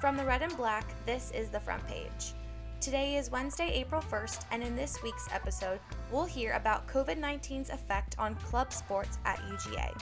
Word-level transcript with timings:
From 0.00 0.16
the 0.16 0.24
red 0.24 0.42
and 0.42 0.56
black, 0.56 0.86
this 1.06 1.32
is 1.32 1.48
the 1.48 1.58
front 1.58 1.84
page. 1.88 2.32
Today 2.80 3.16
is 3.16 3.32
Wednesday, 3.32 3.68
April 3.72 4.00
1st, 4.00 4.44
and 4.52 4.62
in 4.62 4.76
this 4.76 5.02
week's 5.02 5.26
episode, 5.32 5.80
we'll 6.12 6.24
hear 6.24 6.52
about 6.52 6.86
COVID 6.86 7.18
19's 7.18 7.70
effect 7.70 8.14
on 8.16 8.36
club 8.36 8.72
sports 8.72 9.18
at 9.24 9.38
UGA. 9.50 10.00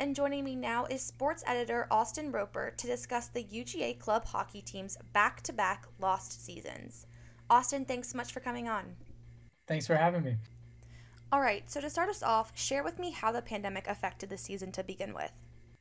And 0.00 0.16
joining 0.16 0.42
me 0.42 0.56
now 0.56 0.84
is 0.86 1.00
sports 1.00 1.44
editor 1.46 1.86
Austin 1.92 2.32
Roper 2.32 2.74
to 2.76 2.86
discuss 2.88 3.28
the 3.28 3.44
UGA 3.44 4.00
club 4.00 4.26
hockey 4.26 4.62
team's 4.62 4.98
back 5.12 5.42
to 5.42 5.52
back 5.52 5.86
lost 6.00 6.44
seasons. 6.44 7.06
Austin, 7.50 7.84
thanks 7.84 8.10
so 8.10 8.16
much 8.16 8.32
for 8.32 8.40
coming 8.40 8.68
on. 8.68 8.96
Thanks 9.68 9.86
for 9.86 9.94
having 9.94 10.24
me. 10.24 10.36
All 11.30 11.40
right, 11.40 11.70
so 11.70 11.80
to 11.80 11.88
start 11.88 12.08
us 12.08 12.24
off, 12.24 12.50
share 12.58 12.82
with 12.82 12.98
me 12.98 13.12
how 13.12 13.30
the 13.30 13.42
pandemic 13.42 13.86
affected 13.86 14.28
the 14.28 14.36
season 14.36 14.72
to 14.72 14.82
begin 14.82 15.14
with. 15.14 15.30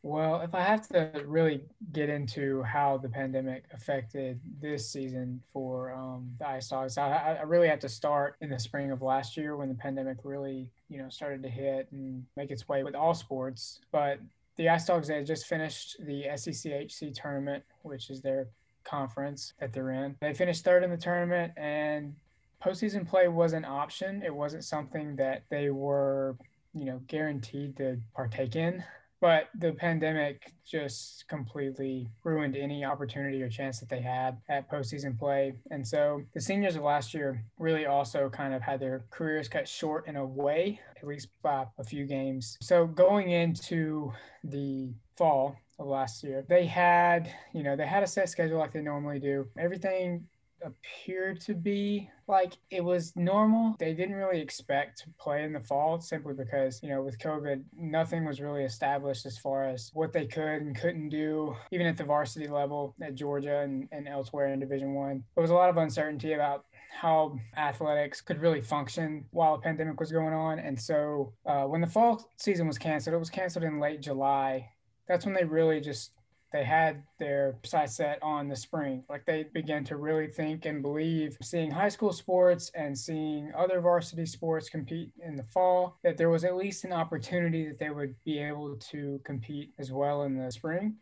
Well, 0.04 0.41
if 0.41 0.55
I 0.55 0.62
have 0.62 0.88
to 0.90 1.12
really 1.28 1.62
get 1.94 2.10
into 2.10 2.64
how 2.64 2.98
the 2.98 3.10
pandemic 3.10 3.66
affected 3.72 4.40
this 4.60 4.90
season 4.90 5.44
for 5.54 5.94
um, 5.94 6.32
the 6.40 6.48
Ice 6.48 6.70
Dawgs, 6.70 6.98
I, 6.98 7.38
I, 7.40 7.44
really 7.44 7.68
have 7.68 7.80
to 7.82 7.90
start 7.90 8.36
in 8.41 8.50
the 8.50 8.58
spring 8.58 8.90
of 8.90 9.04
last 9.04 9.38
year 9.38 9.55
when 9.55 9.70
the 9.70 9.76
pandemic 9.76 10.18
really, 10.24 10.72
you 10.90 10.98
know, 10.98 11.10
started 11.10 11.44
to 11.44 11.50
hit 11.50 11.88
and 11.91 12.26
make 12.36 12.50
its 12.50 12.68
way 12.68 12.84
with 12.84 12.96
all 12.96 13.14
sports. 13.14 13.80
But 13.91 14.20
the 14.55 14.70
Ice 14.70 14.88
Dawgs 14.88 15.08
they 15.08 15.24
just 15.24 15.46
finished 15.46 15.98
the 16.00 16.24
SECHC 16.32 17.13
tournament, 17.13 17.63
which 17.84 18.10
is 18.10 18.22
their 18.22 18.48
conference 18.84 19.54
that 19.60 19.72
they're 19.72 19.91
in. 19.91 20.16
They 20.20 20.34
finished 20.34 20.63
third 20.63 20.84
in 20.84 20.90
the 20.90 20.98
tournament, 20.98 21.54
and 21.58 22.16
postseason 22.63 23.08
play 23.08 23.27
was 23.27 23.54
an 23.54 23.66
option. 23.66 24.24
It 24.24 24.34
wasn't 24.34 24.63
something 24.63 25.16
that 25.18 25.44
they 25.52 25.70
were, 25.70 26.38
you 26.74 26.86
know, 26.86 26.99
guaranteed 27.05 27.77
to 27.77 27.99
partake 28.16 28.55
in 28.55 28.84
but 29.22 29.50
the 29.60 29.72
pandemic 29.74 30.52
just 30.66 31.27
completely 31.27 32.10
ruined 32.24 32.58
any 32.58 32.84
opportunity 32.84 33.41
or 33.44 33.50
chance 33.50 33.80
that 33.80 33.88
they 33.88 34.02
had 34.02 34.38
at 34.50 34.70
postseason 34.70 35.18
play. 35.18 35.54
And 35.70 35.88
so 35.88 36.24
the 36.34 36.41
seniors 36.41 36.76
of 36.76 36.82
last 36.82 37.13
year 37.13 37.44
really 37.60 37.86
also 37.86 38.30
kind 38.30 38.54
of 38.54 38.63
had 38.63 38.80
their 38.80 39.05
careers 39.12 39.48
cut 39.48 39.68
short 39.68 40.08
in 40.08 40.16
a 40.16 40.26
way, 40.26 40.80
at 40.98 41.08
least 41.08 41.28
by 41.44 41.66
a 41.78 41.84
few 41.84 42.05
games. 42.05 42.58
So 42.62 42.88
going 42.88 43.30
into 43.30 44.12
the 44.44 44.91
fall 45.16 45.56
of 45.78 45.85
last 45.85 46.24
year, 46.24 46.44
they 46.50 46.66
had, 46.66 47.32
you 47.54 47.62
know, 47.62 47.76
they 47.76 47.85
had 47.85 48.02
a 48.02 48.08
set 48.08 48.28
schedule 48.28 48.58
like 48.58 48.74
they 48.74 48.82
normally 48.82 49.20
do. 49.20 49.48
Everything 49.58 50.26
appeared 50.63 51.40
to 51.41 51.54
be 51.54 52.09
like 52.27 52.54
it 52.70 52.84
was 52.84 53.13
normal. 53.15 53.76
They 53.79 53.93
didn't 53.93 54.15
really 54.15 54.40
expect 54.40 54.99
to 54.99 55.09
play 55.20 55.43
in 55.43 55.54
the 55.54 55.59
fall 55.59 55.99
simply 55.99 56.34
because, 56.34 56.81
you 56.81 56.90
know, 56.90 57.01
with 57.01 57.20
COVID, 57.20 57.63
nothing 57.77 58.26
was 58.26 58.40
really 58.40 58.63
established 58.63 59.26
as 59.26 59.37
far 59.37 59.65
as 59.65 59.91
what 59.93 60.13
they 60.13 60.26
could 60.26 60.62
and 60.62 60.76
couldn't 60.76 61.09
do, 61.09 61.55
even 61.71 61.87
at 61.87 61.98
the 61.98 62.04
varsity 62.04 62.48
level 62.48 62.95
at 63.01 63.15
Georgia 63.15 63.59
and, 63.59 63.87
and 63.91 64.07
elsewhere 64.07 64.53
in 64.53 64.59
Division 64.59 64.94
One. 64.94 65.23
There 65.35 65.41
was 65.41 65.51
a 65.51 65.56
lot 65.56 65.69
of 65.69 65.78
uncertainty 65.78 66.34
about 66.34 66.66
how 67.00 67.39
athletics 67.57 68.22
could 68.22 68.41
really 68.41 68.62
function 68.62 69.25
while 69.31 69.56
a 69.56 69.59
pandemic 69.59 70.00
was 70.00 70.12
going 70.12 70.34
on. 70.34 70.59
And 70.59 70.79
so 70.79 71.34
uh, 71.45 71.63
when 71.63 71.81
the 71.81 71.88
fall 71.88 72.29
season 72.38 72.67
was 72.67 72.78
canceled, 72.78 73.16
it 73.16 73.19
was 73.19 73.29
canceled 73.29 73.63
in 73.63 73.79
late 73.79 74.01
July. 74.01 74.69
That's 75.07 75.25
when 75.25 75.34
they 75.34 75.44
really 75.44 75.79
just 75.79 76.12
they 76.52 76.63
had 76.63 77.03
their 77.18 77.56
sights 77.63 77.96
set 77.96 78.22
on 78.22 78.47
the 78.47 78.56
spring. 78.56 79.03
Like 79.09 79.25
they 79.25 79.44
began 79.44 79.84
to 79.85 79.97
really 79.97 80.28
think 80.28 80.66
and 80.66 80.81
believe, 80.81 81.38
seeing 81.41 81.72
high 81.72 81.90
school 81.90 82.12
sports 82.12 82.72
and 82.75 82.97
seeing 82.97 83.52
other 83.57 83.80
varsity 83.80 84.25
sports 84.25 84.69
compete 84.69 85.12
in 85.24 85.35
the 85.35 85.44
fall, 85.44 85.97
that 86.03 86.18
there 86.18 86.29
was 86.29 86.44
at 86.44 86.56
least 86.56 86.84
an 86.84 86.94
opportunity 86.94 87.68
that 87.68 87.79
they 87.79 87.90
would 87.90 88.16
be 88.25 88.40
able 88.40 88.75
to 88.78 89.19
compete 89.24 89.74
as 89.79 89.91
well 89.91 90.24
in 90.24 90.38
the 90.38 90.52
spring. 90.52 90.96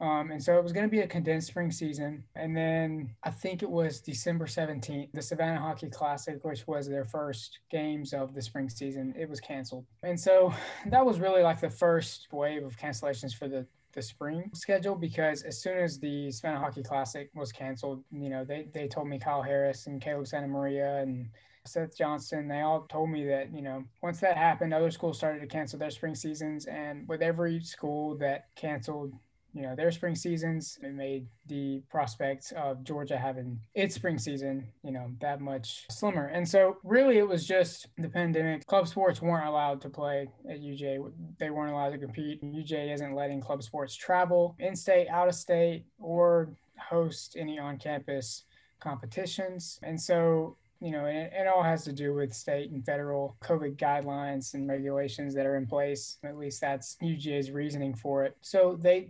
Um, 0.00 0.30
and 0.30 0.42
so 0.42 0.58
it 0.58 0.62
was 0.62 0.72
going 0.72 0.84
to 0.84 0.90
be 0.90 1.00
a 1.00 1.06
condensed 1.06 1.48
spring 1.48 1.70
season. 1.70 2.22
And 2.34 2.54
then 2.54 3.14
I 3.24 3.30
think 3.30 3.62
it 3.62 3.70
was 3.70 4.00
December 4.00 4.46
17th, 4.46 5.10
the 5.12 5.22
Savannah 5.22 5.60
Hockey 5.60 5.88
Classic, 5.88 6.44
which 6.44 6.66
was 6.66 6.86
their 6.86 7.06
first 7.06 7.60
games 7.70 8.12
of 8.12 8.34
the 8.34 8.42
spring 8.42 8.68
season, 8.68 9.14
it 9.18 9.28
was 9.28 9.40
canceled. 9.40 9.86
And 10.02 10.18
so 10.18 10.52
that 10.86 11.04
was 11.04 11.18
really 11.18 11.42
like 11.42 11.60
the 11.60 11.70
first 11.70 12.28
wave 12.30 12.64
of 12.64 12.76
cancellations 12.76 13.34
for 13.34 13.48
the 13.48 13.66
the 13.96 14.02
spring 14.02 14.50
schedule 14.54 14.94
because 14.94 15.42
as 15.42 15.60
soon 15.60 15.78
as 15.78 15.98
the 15.98 16.30
Savannah 16.30 16.60
Hockey 16.60 16.82
Classic 16.82 17.30
was 17.34 17.50
canceled, 17.50 18.04
you 18.12 18.28
know, 18.28 18.44
they, 18.44 18.68
they 18.72 18.86
told 18.86 19.08
me 19.08 19.18
Kyle 19.18 19.42
Harris 19.42 19.88
and 19.88 20.00
Caleb 20.00 20.28
Santa 20.28 20.46
Maria 20.46 20.98
and 20.98 21.28
Seth 21.64 21.96
Johnston, 21.96 22.46
they 22.46 22.60
all 22.60 22.82
told 22.82 23.10
me 23.10 23.26
that, 23.26 23.52
you 23.52 23.62
know, 23.62 23.82
once 24.02 24.20
that 24.20 24.36
happened, 24.36 24.72
other 24.72 24.90
schools 24.90 25.16
started 25.16 25.40
to 25.40 25.46
cancel 25.46 25.78
their 25.78 25.90
spring 25.90 26.14
seasons. 26.14 26.66
And 26.66 27.08
with 27.08 27.22
every 27.22 27.60
school 27.60 28.16
that 28.18 28.48
canceled 28.54 29.12
you 29.56 29.62
know 29.62 29.74
their 29.74 29.90
spring 29.90 30.14
seasons 30.14 30.78
it 30.82 30.94
made 30.94 31.26
the 31.46 31.82
prospect 31.90 32.52
of 32.56 32.84
georgia 32.84 33.16
having 33.16 33.58
its 33.74 33.94
spring 33.94 34.18
season 34.18 34.66
you 34.82 34.92
know 34.92 35.10
that 35.20 35.40
much 35.40 35.86
slimmer. 35.90 36.26
And 36.26 36.48
so 36.48 36.76
really 36.84 37.18
it 37.18 37.28
was 37.28 37.46
just 37.46 37.88
the 37.98 38.08
pandemic. 38.08 38.66
Club 38.66 38.88
sports 38.88 39.22
weren't 39.22 39.46
allowed 39.46 39.80
to 39.82 39.88
play 39.88 40.28
at 40.48 40.60
UGA 40.60 41.12
they 41.38 41.50
weren't 41.50 41.72
allowed 41.72 41.90
to 41.90 41.98
compete. 41.98 42.42
UGA 42.42 42.92
isn't 42.92 43.14
letting 43.14 43.40
club 43.40 43.62
sports 43.62 43.94
travel 43.94 44.54
in 44.58 44.76
state 44.76 45.08
out 45.08 45.28
of 45.28 45.34
state 45.34 45.84
or 45.98 46.50
host 46.78 47.36
any 47.38 47.58
on 47.58 47.78
campus 47.78 48.44
competitions. 48.80 49.78
And 49.82 50.00
so 50.00 50.56
you 50.80 50.90
know, 50.90 51.06
it, 51.06 51.32
it, 51.32 51.46
all 51.46 51.62
has 51.62 51.84
to 51.84 51.92
do 51.92 52.12
with 52.14 52.34
state 52.34 52.70
and 52.70 52.84
federal 52.84 53.36
COVID 53.42 53.76
guidelines 53.76 54.54
and 54.54 54.68
regulations 54.68 55.34
that 55.34 55.46
are 55.46 55.56
in 55.56 55.66
place. 55.66 56.18
At 56.24 56.36
least 56.36 56.60
that's 56.60 56.96
UGA's 57.02 57.50
reasoning 57.50 57.94
for 57.94 58.24
it. 58.24 58.36
So 58.42 58.78
they, 58.80 59.08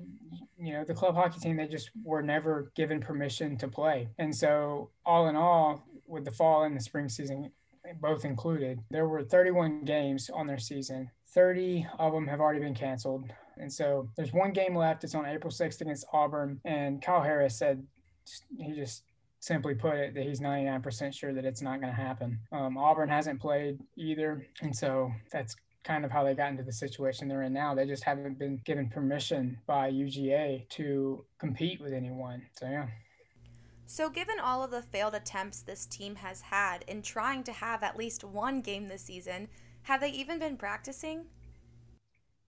you 0.59 0.73
know, 0.73 0.85
the 0.85 0.95
club 0.95 1.15
hockey 1.15 1.41
team, 1.41 1.57
they 1.57 1.67
just 1.67 1.91
were 2.05 2.23
never 2.23 2.71
given 2.77 3.01
permission 3.01 3.57
to 3.59 3.69
play. 3.69 4.09
And 4.19 4.35
so, 4.35 4.91
all 5.05 5.29
in 5.29 5.37
all, 5.37 5.85
with 6.07 6.25
the 6.25 6.31
fall 6.31 6.65
and 6.65 6.77
the 6.77 6.81
spring 6.81 7.09
season 7.09 7.51
both 8.01 8.25
included, 8.25 8.81
there 8.91 9.09
were 9.09 9.23
31 9.23 9.85
games 9.85 10.31
on 10.33 10.47
their 10.47 10.59
season. 10.59 11.11
30 11.29 11.87
of 11.99 12.13
them 12.13 12.27
have 12.27 12.41
already 12.41 12.61
been 12.61 12.75
canceled. 12.75 13.31
And 13.59 13.73
so 13.73 14.09
there's 14.17 14.33
one 14.33 14.53
game 14.53 14.77
left. 14.77 15.05
It's 15.05 15.15
on 15.15 15.27
April 15.27 15.53
6th 15.53 15.81
against 15.81 16.07
Auburn. 16.13 16.61
And 16.65 17.03
Kyle 17.03 17.23
Harris 17.23 17.59
said 17.59 17.85
he 18.59 18.73
just 18.73 19.03
simply 19.47 19.75
put 19.75 19.95
it, 19.95 20.13
that 20.13 20.25
he's 20.25 20.41
99% 20.41 21.15
sure 21.15 21.33
that 21.33 21.45
it's 21.45 21.63
not 21.63 21.81
going 21.81 21.95
to 21.95 22.01
happen. 22.01 22.37
Um, 22.51 22.77
Auburn 22.77 23.09
hasn't 23.09 23.41
played 23.41 23.79
either. 23.97 24.45
And 24.61 24.75
so 24.75 25.13
that's 25.31 25.55
kind 25.85 26.05
of 26.05 26.11
how 26.11 26.25
they 26.25 26.35
got 26.35 26.51
into 26.51 26.65
the 26.65 26.73
situation 26.73 27.29
they're 27.29 27.43
in 27.43 27.53
now. 27.53 27.73
They 27.73 27.87
just 27.87 28.03
haven't 28.03 28.41
been 28.41 28.61
given 28.65 28.89
permission 28.89 29.57
by 29.69 29.93
UGA 29.93 30.69
to 30.71 31.25
compete 31.39 31.81
with 31.81 31.93
anyone. 31.93 32.43
So, 32.59 32.67
yeah. 32.67 32.89
So, 33.89 34.11
given 34.11 34.41
all 34.41 34.65
of 34.65 34.73
the 34.73 34.83
failed 34.83 35.15
attempts 35.15 35.61
this 35.61 35.87
team 35.87 36.17
has 36.17 36.41
had 36.41 36.85
in 36.89 37.03
trying 37.03 37.45
to 37.45 37.53
have 37.53 37.85
at 37.85 37.97
least 37.97 38.25
one 38.25 38.61
game 38.61 38.89
this 38.89 39.03
season, 39.03 39.47
have 39.83 40.01
they 40.01 40.11
even 40.11 40.41
been 40.41 40.57
practicing? 40.57 41.27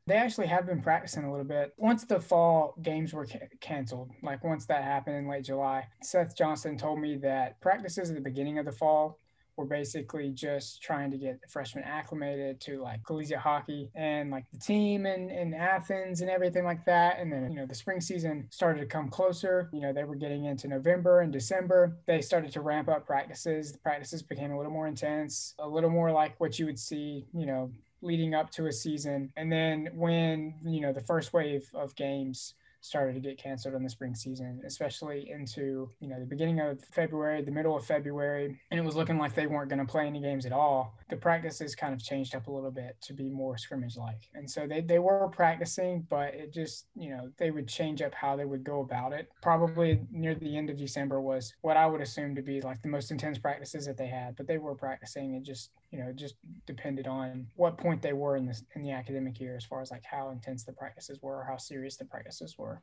They 0.08 0.16
actually 0.16 0.46
have 0.46 0.64
been 0.64 0.80
practicing 0.80 1.24
a 1.24 1.30
little 1.30 1.44
bit. 1.44 1.74
Once 1.76 2.04
the 2.04 2.18
fall 2.18 2.74
games 2.80 3.12
were 3.12 3.26
ca- 3.26 3.46
canceled, 3.60 4.10
like 4.22 4.42
once 4.42 4.64
that 4.64 4.82
happened 4.82 5.16
in 5.16 5.28
late 5.28 5.44
July, 5.44 5.86
Seth 6.02 6.34
Johnston 6.34 6.78
told 6.78 6.98
me 6.98 7.16
that 7.16 7.60
practices 7.60 8.08
at 8.08 8.16
the 8.16 8.22
beginning 8.22 8.58
of 8.58 8.64
the 8.64 8.72
fall 8.72 9.18
were 9.58 9.66
basically 9.66 10.30
just 10.30 10.80
trying 10.80 11.10
to 11.10 11.18
get 11.18 11.42
the 11.42 11.48
freshmen 11.48 11.84
acclimated 11.84 12.58
to 12.60 12.80
like 12.80 13.04
collegiate 13.04 13.40
hockey 13.40 13.90
and 13.94 14.30
like 14.30 14.46
the 14.50 14.58
team 14.58 15.04
in, 15.04 15.28
in 15.28 15.52
Athens 15.52 16.22
and 16.22 16.30
everything 16.30 16.64
like 16.64 16.86
that. 16.86 17.18
And 17.18 17.30
then, 17.30 17.50
you 17.50 17.56
know, 17.56 17.66
the 17.66 17.74
spring 17.74 18.00
season 18.00 18.46
started 18.50 18.80
to 18.80 18.86
come 18.86 19.10
closer. 19.10 19.68
You 19.74 19.80
know, 19.80 19.92
they 19.92 20.04
were 20.04 20.14
getting 20.14 20.46
into 20.46 20.68
November 20.68 21.20
and 21.20 21.30
December. 21.30 21.98
They 22.06 22.22
started 22.22 22.50
to 22.52 22.62
ramp 22.62 22.88
up 22.88 23.04
practices. 23.04 23.72
The 23.72 23.78
practices 23.78 24.22
became 24.22 24.52
a 24.52 24.56
little 24.56 24.72
more 24.72 24.86
intense, 24.86 25.54
a 25.58 25.68
little 25.68 25.90
more 25.90 26.12
like 26.12 26.38
what 26.40 26.58
you 26.58 26.64
would 26.64 26.78
see, 26.78 27.26
you 27.34 27.44
know, 27.44 27.70
leading 28.00 28.34
up 28.34 28.50
to 28.52 28.66
a 28.66 28.72
season. 28.72 29.32
And 29.36 29.50
then 29.50 29.90
when, 29.94 30.54
you 30.64 30.80
know, 30.80 30.92
the 30.92 31.00
first 31.00 31.32
wave 31.32 31.68
of 31.74 31.94
games 31.96 32.54
started 32.80 33.12
to 33.12 33.20
get 33.20 33.36
canceled 33.36 33.74
in 33.74 33.82
the 33.82 33.90
spring 33.90 34.14
season, 34.14 34.62
especially 34.64 35.30
into, 35.30 35.90
you 36.00 36.08
know, 36.08 36.18
the 36.20 36.26
beginning 36.26 36.60
of 36.60 36.80
February, 36.92 37.42
the 37.42 37.50
middle 37.50 37.76
of 37.76 37.84
February, 37.84 38.56
and 38.70 38.78
it 38.78 38.84
was 38.84 38.94
looking 38.94 39.18
like 39.18 39.34
they 39.34 39.48
weren't 39.48 39.68
going 39.68 39.84
to 39.84 39.90
play 39.90 40.06
any 40.06 40.20
games 40.20 40.46
at 40.46 40.52
all. 40.52 40.96
The 41.10 41.16
practices 41.16 41.74
kind 41.74 41.92
of 41.92 42.02
changed 42.02 42.36
up 42.36 42.46
a 42.46 42.52
little 42.52 42.70
bit 42.70 42.96
to 43.02 43.12
be 43.12 43.30
more 43.30 43.58
scrimmage 43.58 43.96
like. 43.96 44.30
And 44.34 44.48
so 44.48 44.66
they, 44.66 44.80
they 44.80 45.00
were 45.00 45.28
practicing, 45.28 46.06
but 46.08 46.34
it 46.34 46.52
just, 46.52 46.86
you 46.94 47.10
know, 47.10 47.30
they 47.36 47.50
would 47.50 47.68
change 47.68 48.00
up 48.00 48.14
how 48.14 48.36
they 48.36 48.44
would 48.44 48.62
go 48.62 48.80
about 48.80 49.12
it. 49.12 49.28
Probably 49.42 50.00
near 50.12 50.36
the 50.36 50.56
end 50.56 50.70
of 50.70 50.76
December 50.76 51.20
was 51.20 51.54
what 51.62 51.76
I 51.76 51.86
would 51.86 52.00
assume 52.00 52.36
to 52.36 52.42
be 52.42 52.60
like 52.60 52.80
the 52.82 52.88
most 52.88 53.10
intense 53.10 53.38
practices 53.38 53.86
that 53.86 53.96
they 53.96 54.06
had, 54.06 54.36
but 54.36 54.46
they 54.46 54.58
were 54.58 54.76
practicing. 54.76 55.34
It 55.34 55.42
just, 55.42 55.70
you 55.90 55.98
know, 55.98 56.12
just 56.12 56.34
depended 56.66 57.06
on 57.06 57.46
what 57.56 57.78
point 57.78 58.02
they 58.02 58.12
were 58.12 58.36
in 58.36 58.46
this 58.46 58.62
in 58.74 58.82
the 58.82 58.90
academic 58.90 59.40
year 59.40 59.56
as 59.56 59.64
far 59.64 59.80
as 59.80 59.90
like 59.90 60.04
how 60.04 60.30
intense 60.30 60.64
the 60.64 60.72
practices 60.72 61.18
were 61.22 61.36
or 61.36 61.44
how 61.44 61.56
serious 61.56 61.96
the 61.96 62.04
practices 62.04 62.56
were. 62.58 62.82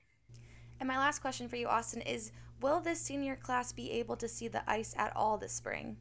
And 0.80 0.88
my 0.88 0.98
last 0.98 1.20
question 1.20 1.48
for 1.48 1.56
you, 1.56 1.68
Austin, 1.68 2.02
is 2.02 2.32
will 2.62 2.80
this 2.80 3.00
senior 3.00 3.36
class 3.36 3.72
be 3.72 3.92
able 3.92 4.16
to 4.18 4.28
see 4.28 4.48
the 4.48 4.70
ice 4.70 4.96
at 4.98 5.16
all 5.16 5.38
this 5.38 5.54
spring? 5.54 5.98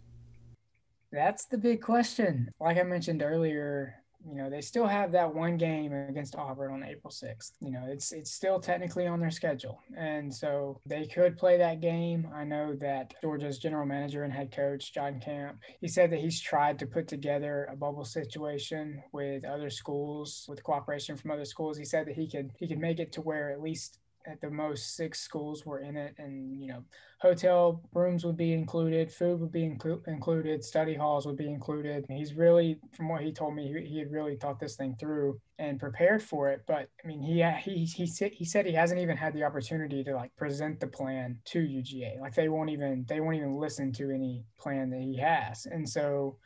That's 1.13 1.45
the 1.45 1.59
big 1.59 1.81
question. 1.81 2.51
Like 2.59 2.79
I 2.79 2.83
mentioned 2.83 3.23
earlier, 3.23 3.95
you 4.29 4.37
know, 4.37 4.49
they 4.49 4.61
still 4.61 4.87
have 4.87 5.13
that 5.13 5.35
one 5.35 5.57
game 5.57 5.93
against 5.93 6.37
Auburn 6.37 6.73
on 6.73 6.85
April 6.85 7.13
6th. 7.13 7.53
You 7.61 7.71
know, 7.71 7.85
it's 7.89 8.13
it's 8.13 8.33
still 8.33 8.59
technically 8.59 9.07
on 9.07 9.21
their 9.21 9.31
schedule. 9.31 9.81
And 9.97 10.33
so 10.33 10.81
they 10.87 11.07
could 11.07 11.37
play 11.37 11.59
that 11.59 11.81
game. 11.81 12.29
I 12.35 12.45
know 12.45 12.75
that 12.77 13.15
Georgia's 13.23 13.59
general 13.59 13.87
manager 13.87 14.25
and 14.25 14.33
head 14.33 14.53
coach, 14.53 14.93
John 14.93 15.21
Camp, 15.21 15.59
he 15.81 15.89
said 15.89 16.11
that 16.13 16.21
he's 16.21 16.41
tried 16.41 16.79
to 16.79 16.87
put 16.87 17.09
together 17.09 17.69
a 17.71 17.77
bubble 17.77 18.05
situation 18.05 19.03
with 19.13 19.45
other 19.45 19.71
schools, 19.71 20.47
with 20.49 20.63
cooperation 20.63 21.17
from 21.17 21.31
other 21.31 21.45
schools. 21.45 21.77
He 21.77 21.85
said 21.85 22.07
that 22.07 22.15
he 22.15 22.29
could 22.29 22.53
he 22.59 22.67
could 22.67 22.79
make 22.79 23.01
it 23.01 23.13
to 23.13 23.21
where 23.21 23.51
at 23.51 23.61
least 23.61 23.99
at 24.27 24.41
the 24.41 24.51
most 24.51 24.97
six 24.97 25.21
schools 25.21 25.67
were 25.67 25.81
in 25.81 25.97
it 25.97 26.15
and 26.19 26.61
you 26.61 26.69
know 26.69 26.83
hotel 27.21 27.83
rooms 27.95 28.25
would 28.25 28.37
be 28.37 28.53
included 28.53 29.11
food 29.11 29.41
would 29.41 29.53
be 29.53 29.63
inclu- 29.63 30.07
included 30.07 30.63
study 30.63 30.95
halls 30.95 31.27
would 31.27 31.37
be 31.37 31.49
included. 31.49 32.05
And 32.09 32.19
he's 32.19 32.35
really 32.35 32.79
from 32.93 33.09
what 33.09 33.23
he 33.23 33.33
told 33.33 33.55
me 33.55 33.67
he, 33.67 33.89
he 33.89 33.99
had 33.99 34.13
really 34.13 34.37
thought 34.37 34.61
this 34.61 34.77
thing 34.77 34.97
through 35.01 35.41
and 35.59 35.81
prepared 35.81 36.23
for 36.23 36.51
it. 36.51 36.63
But 36.67 36.89
i 37.03 37.07
mean 37.07 37.23
he 37.23 37.43
he 37.63 37.85
he 37.85 38.07
said 38.07 38.33
he 38.33 38.45
said 38.45 38.67
he 38.67 38.73
hasn't 38.73 39.01
even 39.01 39.17
had 39.17 39.35
the 39.35 39.45
opportunity 39.45 40.05
to 40.05 40.15
like 40.15 40.35
present 40.37 40.81
the 40.81 40.87
plan 40.87 41.39
to 41.47 41.61
uga 41.61 42.21
like 42.21 42.35
they 42.35 42.49
won't 42.49 42.71
even 42.71 43.05
they 43.09 43.21
won't 43.21 43.37
even 43.37 43.57
listen 43.57 43.93
to 43.93 44.11
any 44.11 44.45
plan 44.59 44.91
that 44.91 45.01
he 45.01 45.17
has. 45.17 45.67
And 45.67 45.89
so 45.89 46.37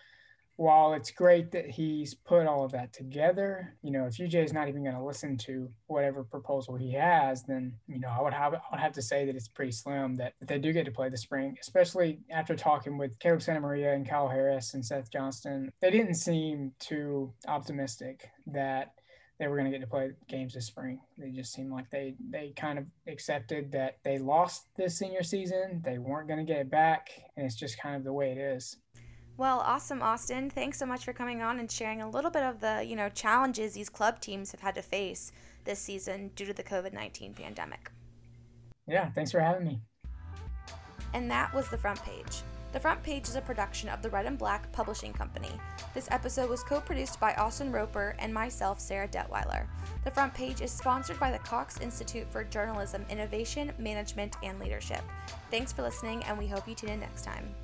while 0.58 0.92
it's 0.92 1.12
great 1.12 1.52
that 1.52 1.70
he's 1.70 2.14
put 2.14 2.44
all 2.44 2.64
of 2.64 2.72
that 2.72 2.92
together, 2.92 3.76
you 3.80 3.92
know, 3.92 4.06
if 4.06 4.18
UGA 4.18 4.44
is 4.44 4.52
not 4.52 4.68
even 4.68 4.82
going 4.82 4.96
to 4.96 5.04
listen 5.04 5.36
to 5.38 5.70
whatever 5.86 6.24
proposal 6.24 6.74
he 6.74 6.92
has, 6.92 7.44
then 7.44 7.72
you 7.86 8.00
know, 8.00 8.08
I 8.08 8.20
would 8.20 8.34
have 8.34 8.54
I 8.54 8.60
would 8.72 8.80
have 8.80 8.92
to 8.94 9.02
say 9.02 9.24
that 9.24 9.36
it's 9.36 9.46
pretty 9.46 9.70
slim 9.70 10.16
that, 10.16 10.34
they 10.42 10.58
do 10.58 10.72
get 10.72 10.84
to 10.86 10.90
play 10.90 11.10
the 11.10 11.16
spring, 11.16 11.56
especially 11.60 12.18
after 12.28 12.56
talking 12.56 12.98
with 12.98 13.16
Caleb 13.20 13.38
Santamaria 13.38 13.94
and 13.94 14.08
Kyle 14.08 14.26
Harris 14.26 14.74
and 14.74 14.84
Seth 14.84 15.12
Johnston. 15.12 15.70
They 15.80 15.92
didn't 15.92 16.14
seem 16.14 16.72
too 16.80 17.32
optimistic 17.46 18.28
that 18.48 18.94
they 19.38 19.46
were 19.46 19.56
going 19.56 19.70
to 19.70 19.76
get 19.76 19.84
to 19.84 19.90
play 19.90 20.10
games 20.28 20.54
this 20.54 20.66
spring. 20.66 20.98
They 21.16 21.30
just 21.30 21.52
seemed 21.52 21.70
like 21.70 21.88
they 21.90 22.16
they 22.30 22.52
kind 22.56 22.78
of 22.78 22.86
accepted 23.06 23.70
that 23.72 23.98
they 24.02 24.18
lost 24.18 24.66
this 24.76 24.98
senior 24.98 25.22
season, 25.22 25.82
they 25.84 25.98
weren't 25.98 26.26
going 26.26 26.44
to 26.44 26.52
get 26.52 26.60
it 26.60 26.70
back, 26.70 27.10
and 27.36 27.46
it's 27.46 27.54
just 27.54 27.80
kind 27.80 27.94
of 27.94 28.02
the 28.02 28.12
way 28.12 28.32
it 28.32 28.38
is. 28.38 28.76
Well, 29.38 29.60
awesome, 29.60 30.02
Austin. 30.02 30.50
Thanks 30.50 30.80
so 30.80 30.84
much 30.84 31.04
for 31.04 31.12
coming 31.12 31.42
on 31.42 31.60
and 31.60 31.70
sharing 31.70 32.02
a 32.02 32.10
little 32.10 32.30
bit 32.30 32.42
of 32.42 32.60
the, 32.60 32.84
you 32.84 32.96
know, 32.96 33.08
challenges 33.08 33.72
these 33.72 33.88
club 33.88 34.20
teams 34.20 34.50
have 34.50 34.60
had 34.60 34.74
to 34.74 34.82
face 34.82 35.30
this 35.64 35.78
season 35.78 36.32
due 36.34 36.44
to 36.44 36.52
the 36.52 36.64
COVID-19 36.64 37.36
pandemic. 37.36 37.92
Yeah, 38.88 39.10
thanks 39.10 39.30
for 39.30 39.38
having 39.38 39.64
me. 39.64 39.80
And 41.14 41.30
that 41.30 41.54
was 41.54 41.68
the 41.68 41.78
front 41.78 42.02
page. 42.02 42.42
The 42.72 42.80
Front 42.80 43.02
Page 43.02 43.28
is 43.28 43.36
a 43.36 43.40
production 43.40 43.88
of 43.88 44.02
the 44.02 44.10
Red 44.10 44.26
and 44.26 44.36
Black 44.36 44.70
Publishing 44.72 45.12
Company. 45.12 45.52
This 45.94 46.08
episode 46.10 46.50
was 46.50 46.62
co 46.62 46.80
produced 46.80 47.18
by 47.18 47.32
Austin 47.34 47.72
Roper 47.72 48.14
and 48.18 48.34
myself, 48.34 48.78
Sarah 48.78 49.08
Detwiler. 49.08 49.66
The 50.04 50.10
Front 50.10 50.34
Page 50.34 50.60
is 50.60 50.70
sponsored 50.70 51.18
by 51.18 51.30
the 51.30 51.38
Cox 51.38 51.80
Institute 51.80 52.26
for 52.30 52.44
Journalism 52.44 53.06
Innovation, 53.08 53.72
Management, 53.78 54.36
and 54.42 54.58
Leadership. 54.58 55.02
Thanks 55.50 55.72
for 55.72 55.80
listening, 55.82 56.22
and 56.24 56.36
we 56.36 56.46
hope 56.46 56.68
you 56.68 56.74
tune 56.74 56.90
in 56.90 57.00
next 57.00 57.22
time. 57.24 57.54